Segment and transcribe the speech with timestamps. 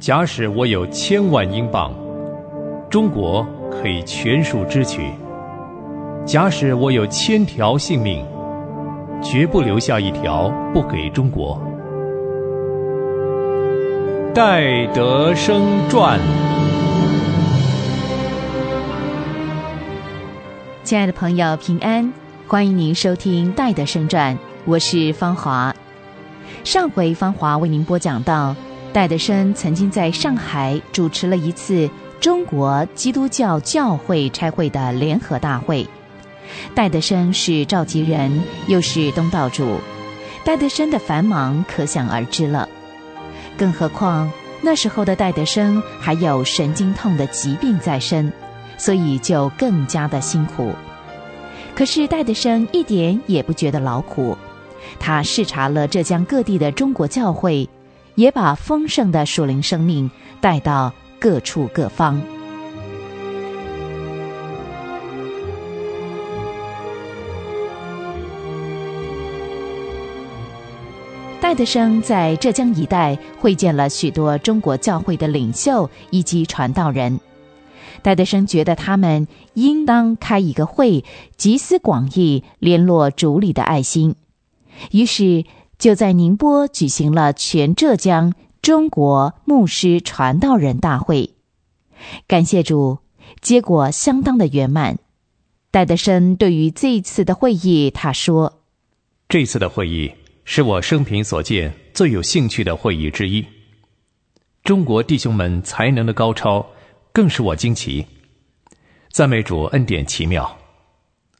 [0.00, 1.92] 假使我有千万英镑，
[2.88, 5.02] 中国可以全数支取；
[6.24, 8.24] 假使我有千条性命，
[9.22, 11.60] 绝不留下一条不给中国。
[14.34, 15.60] 戴德生
[15.90, 16.18] 传。
[20.82, 22.10] 亲爱的朋友，平安！
[22.48, 25.74] 欢迎您收听《戴德生传》，我是芳华。
[26.64, 28.56] 上回芳华为您播讲到。
[28.92, 31.88] 戴德生曾经在上海主持了一次
[32.20, 35.86] 中国基督教教会差会的联合大会。
[36.74, 39.78] 戴德生是召集人，又是东道主，
[40.44, 42.68] 戴德生的繁忙可想而知了。
[43.56, 44.28] 更何况
[44.60, 48.32] 那时候的戴德生还有神经痛的疾病在身，
[48.76, 50.74] 所以就更加的辛苦。
[51.76, 54.36] 可是戴德生一点也不觉得劳苦，
[54.98, 57.68] 他视察了浙江各地的中国教会。
[58.14, 62.20] 也把丰盛的属灵生命带到各处各方。
[71.40, 77.18] 戴德生在浙江一带会见了许多中国教会的领袖以及传道人。
[78.02, 81.04] 戴德生觉得他们应当开一个会，
[81.36, 84.14] 集思广益，联络主里的爱心。
[84.90, 85.44] 于是。
[85.80, 91.30] 就在宁波举行了全浙江中国牧师传道人大会，
[92.26, 92.98] 感谢主，
[93.40, 94.98] 结果相当的圆满。
[95.70, 98.60] 戴德生对于这一次的会议，他说
[99.26, 100.12] ：“这次的会议
[100.44, 103.42] 是我生平所见最有兴趣的会议之一。
[104.62, 106.66] 中国弟兄们才能的高超，
[107.10, 108.04] 更使我惊奇。
[109.10, 110.58] 赞美主恩典奇妙。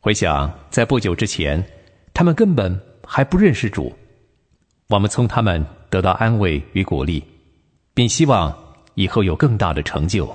[0.00, 1.62] 回想在不久之前，
[2.14, 3.92] 他们根本还不认识主。”
[4.92, 7.24] 我们从他们得到安慰与鼓励，
[7.94, 8.54] 并希望
[8.94, 10.28] 以后有更大的成就。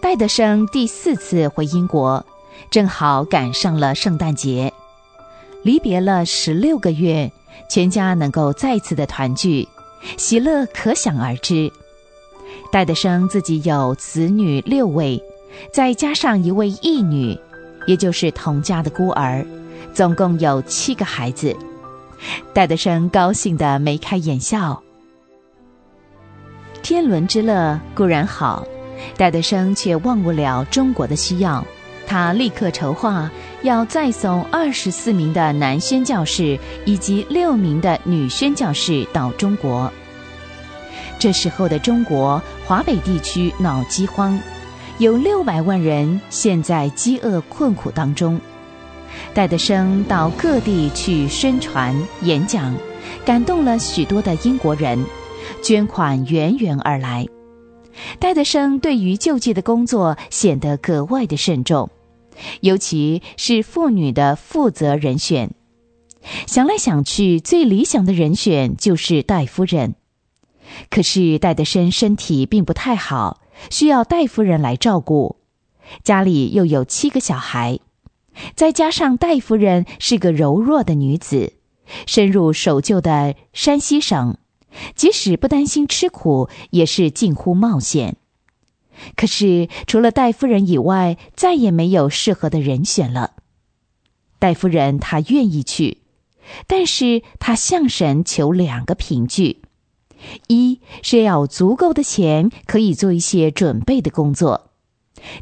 [0.00, 2.24] 戴德生第四次回英国，
[2.70, 4.72] 正好赶上了圣诞节，
[5.62, 7.30] 离别了十六个月，
[7.68, 9.68] 全家能够再次的团聚，
[10.16, 11.70] 喜乐可想而知。
[12.70, 15.22] 戴德生自己有子女六位，
[15.72, 17.38] 再加上一位义女，
[17.86, 19.46] 也就是童家的孤儿，
[19.94, 21.56] 总共有七个孩子。
[22.52, 24.82] 戴德生高兴得眉开眼笑。
[26.82, 28.66] 天伦之乐固然好，
[29.16, 31.64] 戴德生却忘不了中国的需要。
[32.06, 33.28] 他立刻筹划
[33.62, 39.92] 要再送二十四名的男宣教士以及六名的女宣教士到中国。
[41.18, 44.38] 这时候的中国华北地区闹饥荒，
[44.98, 48.40] 有六百万人陷在饥饿困苦当中。
[49.32, 52.74] 戴德生到各地去宣传演讲，
[53.24, 55.02] 感动了许多的英国人，
[55.62, 57.26] 捐款源源而来。
[58.18, 61.88] 戴德生对于救济的工作显得格外的慎重，
[62.60, 65.50] 尤其是妇女的负责人选。
[66.46, 69.94] 想来想去，最理想的人选就是戴夫人。
[70.90, 73.40] 可是戴德生身体并不太好，
[73.70, 75.36] 需要戴夫人来照顾，
[76.02, 77.78] 家里又有七个小孩，
[78.54, 81.54] 再加上戴夫人是个柔弱的女子，
[82.06, 84.36] 深入守旧的山西省，
[84.94, 88.16] 即使不担心吃苦，也是近乎冒险。
[89.14, 93.32] 可是除了戴夫人以外，再也没有适合的人选了。
[94.38, 95.98] 戴夫人她愿意去，
[96.66, 99.62] 但是她向神求两个凭据。
[100.48, 104.70] 一是要有足够的钱，可以做一些准备的工作；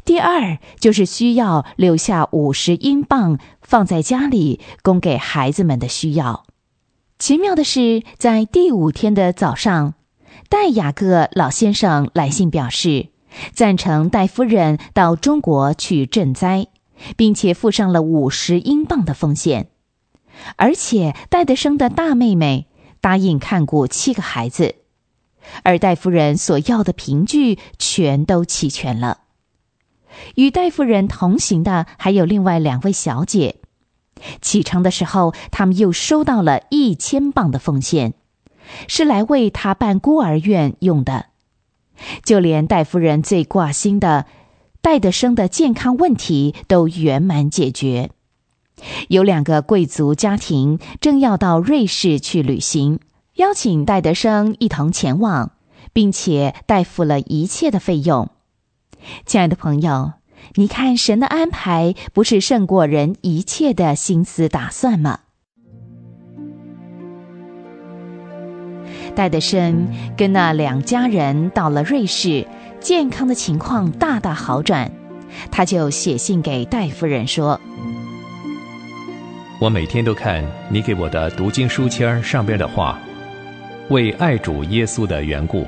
[0.03, 6.45] 第二就是需要留下五十英镑放在家里，供给孩子们的需要。
[7.17, 9.93] 奇妙的是，在第五天的早上，
[10.49, 13.07] 戴雅各老先生来信表示，
[13.53, 16.67] 赞成戴夫人到中国去赈灾，
[17.15, 19.69] 并且付上了五十英镑的奉献，
[20.57, 22.67] 而且戴德生的大妹妹。
[23.05, 24.77] 答应看顾七个孩子，
[25.61, 29.19] 而戴夫人所要的凭据全都齐全了。
[30.33, 33.57] 与戴夫人同行的还有另外两位小姐。
[34.41, 38.15] 启程的时候，他们又收到了一千磅的奉献，
[38.87, 41.27] 是来为他办孤儿院用的。
[42.23, 44.25] 就连戴夫人最挂心的
[44.81, 48.09] 戴德生的健康问题都圆满解决。
[49.07, 52.99] 有两个贵族家庭正要到瑞士去旅行，
[53.35, 55.51] 邀请戴德生一同前往，
[55.93, 58.29] 并且代付了一切的费用。
[59.25, 60.13] 亲爱的朋友，
[60.55, 65.19] 你看，神的安排不是胜过人一切的心思打算吗？
[69.15, 72.45] 戴德生跟那两家人到了瑞士，
[72.81, 74.91] 健康的情况大大好转，
[75.51, 77.61] 他就写信给戴夫人说
[79.59, 82.99] ：“我每天都看你给我的读经书签上边的话，
[83.89, 85.65] 为爱主耶稣的缘故，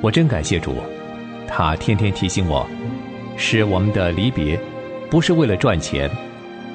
[0.00, 0.76] 我真感谢主，
[1.48, 2.66] 他天天提醒我，
[3.36, 4.58] 使我们的离别
[5.10, 6.08] 不是为了赚钱，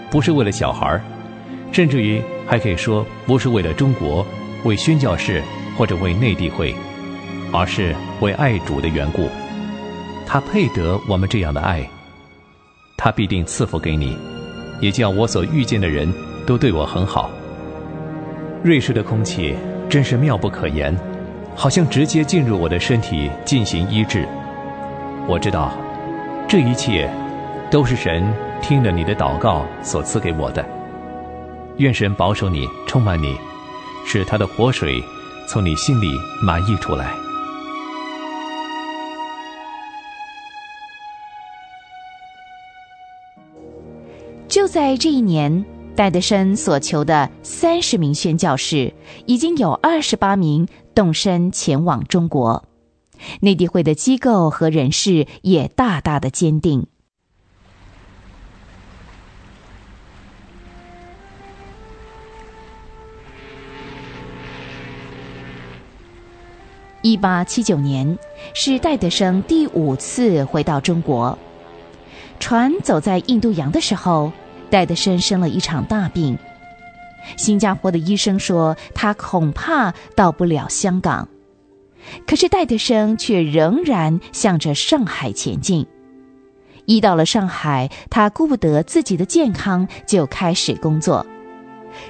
[0.10, 1.00] 不是为了小孩
[1.72, 4.26] 甚至于还可以说不是为了中国。”
[4.66, 5.44] 为宣教士
[5.78, 6.74] 或者为内地会，
[7.54, 9.30] 而是为爱主的缘故，
[10.26, 11.88] 他配得我们这样的爱，
[12.98, 14.18] 他必定赐福给你，
[14.80, 16.12] 也叫我所遇见的人
[16.46, 17.30] 都对我很好。
[18.64, 19.56] 瑞士的空气
[19.90, 20.96] 真是妙不可言，
[21.56, 24.28] 好像直接进入我的身体进行医治。
[25.28, 25.72] 我知道，
[26.48, 27.10] 这一切
[27.70, 28.24] 都是神
[28.62, 30.66] 听了你的祷告所赐给我的。
[31.78, 33.36] 愿神保守你，充满你。
[34.08, 35.04] 使他的活水
[35.48, 36.08] 从你心里
[36.44, 37.12] 满溢出来。
[44.76, 45.64] 在这一年，
[45.96, 48.94] 戴德生所求的三十名宣教士，
[49.26, 52.66] 已经有二十八名动身前往中国。
[53.40, 56.88] 内地会的机构和人士也大大的坚定。
[67.02, 68.20] 一八七九年，
[68.54, 71.40] 是戴德生第五次回到中国。
[72.42, 74.34] 船走在印度洋的时候，
[74.70, 76.38] 戴德生生了一场大病。
[77.38, 81.28] 新加坡的医生说他恐怕到不了香港，
[82.28, 85.88] 可是戴德生却仍然向着上海前进。
[86.86, 91.26] 一到了上海，他顾不得自己的健康，就开始工作，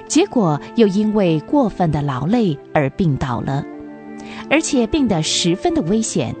[0.06, 3.64] 结果又因为过分的劳累而病倒了。
[4.50, 6.36] 而且病得十分的危险，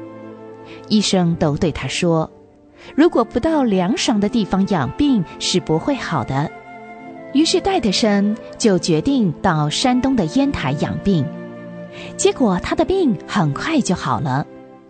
[0.90, 2.30] 医生都对他说
[2.94, 6.50] ：“如果不到凉爽的地方养病，是不会好的。”
[7.34, 11.26] 于是戴德生就决定到山东的烟台养病。
[12.16, 14.46] 结果他的病很快就好了。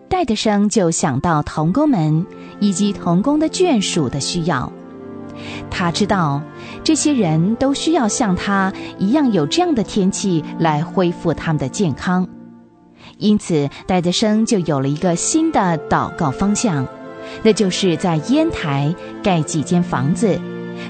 [0.09, 2.25] 戴德生就想到童工们
[2.61, 4.73] 以及童工的眷属的需要，
[5.69, 6.41] 他知道
[6.85, 12.29] 这些人都需要像他一样有这样的天气来恢复他们的健康。
[13.19, 16.87] 因此，戴德生就有了一个新的祷告方向，
[17.43, 20.41] 那就是在烟台盖几间房子，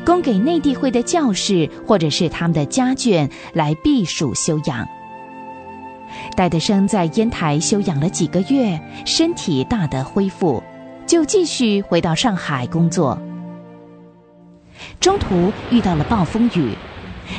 [0.04, 4.86] 供给内地会的教士或者是他们的家眷来避暑休养。
[6.36, 10.62] 戴德生在烟台休养了几个月，身体大得恢复，
[11.06, 13.18] 就继续回到上海工作。
[15.00, 16.72] 中途遇到了暴风雨，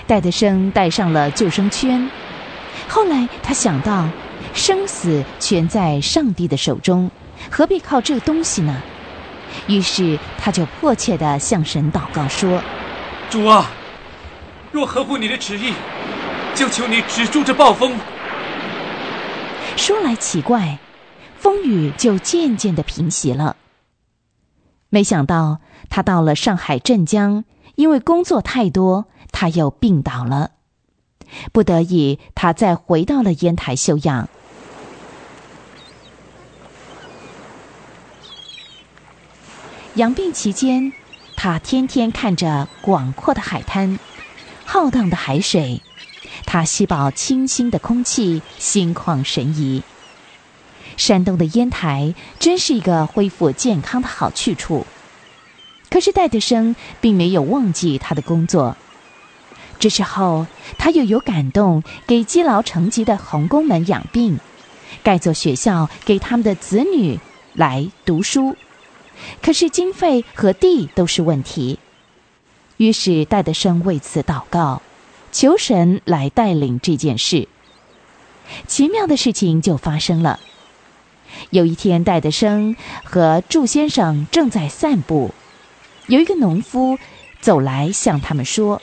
[0.05, 2.09] 戴德生带上了救生圈。
[2.87, 4.07] 后来他想到。
[4.53, 7.11] 生死全在上帝的手中，
[7.49, 8.81] 何必靠这个东西呢？
[9.67, 12.61] 于是他就迫切地向神祷告说
[13.29, 13.71] ：“主啊，
[14.71, 15.73] 若合乎你的旨意，
[16.53, 17.97] 就求你止住这暴风。”
[19.77, 20.79] 说来奇怪，
[21.37, 23.55] 风雨就渐渐的平息了。
[24.89, 30.51] 没想到他到了上海镇江，因为工作太多，他又病倒了，
[31.51, 34.29] 不得已，他再回到了烟台休养。
[39.97, 40.93] 养病期间，
[41.35, 43.97] 他天天看着广阔的海滩、
[44.63, 45.81] 浩荡的海水，
[46.45, 49.81] 他吸饱清新的空气，心旷神怡。
[50.97, 54.85] 山东的烟台真是一个恢复健康的好去处。
[55.89, 58.77] 可是戴德生并没有忘记他的工作。
[59.79, 60.45] 这时候，
[60.77, 64.39] 他又有感动，给积劳成疾的红工们养病，
[65.01, 67.19] 盖座学校给他们的子女
[67.53, 68.55] 来读书。
[69.41, 71.79] 可是经费和地都是问题，
[72.77, 74.81] 于是戴德生为此祷告，
[75.31, 77.47] 求神来带领这件事。
[78.65, 80.39] 奇妙的事情就发生了。
[81.49, 85.33] 有一天，戴德生和祝先生正在散步，
[86.07, 86.97] 有一个农夫
[87.41, 88.81] 走来向他们说：“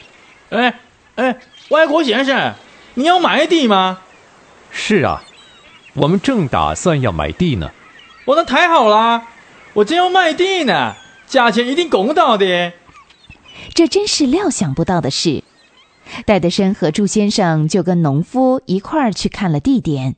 [0.51, 0.79] 哎
[1.17, 1.39] 哎，
[1.71, 2.55] 外国先生，
[2.95, 4.01] 你要买地吗
[4.71, 5.25] ？”“是啊，
[5.95, 7.71] 我们正打算要买地呢。
[8.27, 9.23] ”“我那太好了。”
[9.75, 10.95] 我正要卖地呢，
[11.27, 12.73] 价钱一定公道的。
[13.75, 15.43] 这真是料想不到的事。
[16.27, 20.15] 戴德生和朱先生就跟农夫一块儿去看了地点，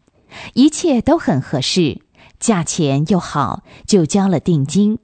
[0.53, 2.03] 一切都很合适，
[2.39, 4.99] 价钱又好，就交了定金。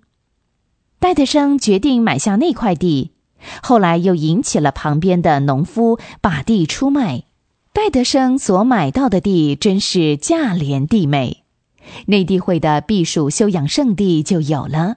[0.98, 3.12] 戴德生决定买下那块地，
[3.62, 7.24] 后来又引起了旁边的农夫把地出卖。
[7.72, 11.41] 戴德生所买到的地真是价廉地美，
[12.06, 14.96] 内地会的避暑休养胜地就有了。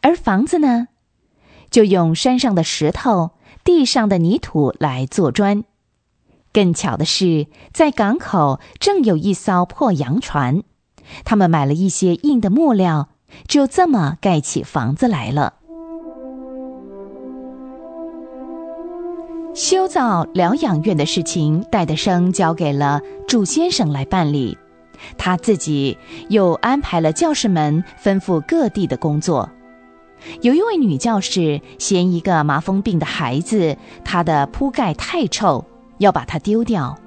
[0.00, 0.88] 而房子呢，
[1.70, 3.32] 就用山上的石头、
[3.64, 5.64] 地上的泥土来做砖。
[6.52, 10.62] 更巧的是，在港口正有一艘破洋船，
[11.24, 13.10] 他们买了一些硬的木料。
[13.46, 15.52] 就这么盖起房子来了。
[19.54, 24.56] 修造疗养院的事情，戴德生交给了祝先生来办理，
[25.16, 25.96] 他自己
[26.28, 29.50] 又安排了教士们吩咐各地的工作。
[30.40, 35.64] 有一位女教士嫌一个麻风病的孩子，他的铺盖太臭，
[35.98, 36.98] 要把它丢掉。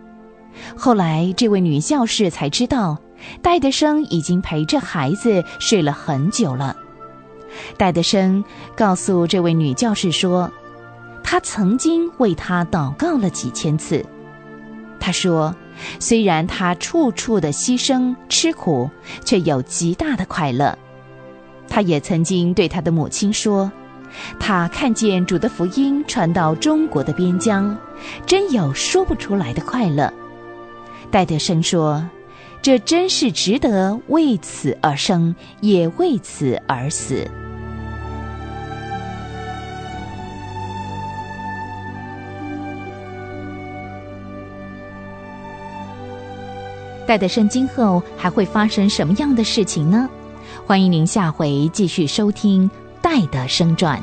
[0.76, 2.98] 后来，这位女教士才知道。
[3.44, 6.76] 戴德生已经陪着孩子睡了很久了。
[7.78, 8.44] 戴德生
[8.76, 10.52] 告诉这位女教士说
[11.24, 14.04] ：“他曾经为他祷告了几千次。
[15.00, 15.56] 他说，
[16.00, 18.90] 虽然他处处的牺牲吃苦，
[19.24, 20.78] 却有极大的快乐。
[21.68, 23.72] 他也曾经对他的母亲说，
[24.40, 27.78] 他看见主的福音传到中国的边疆，
[28.26, 30.12] 真有说不出来的快乐。”
[31.12, 32.04] 戴德生说。
[32.64, 37.28] 这真是值得为此而生，也为此而死。
[47.12, 50.10] 戴德生今后还会发生什么样的事情呢？
[50.66, 52.70] 欢迎您下回继续收听
[53.02, 54.00] 《戴德生传》。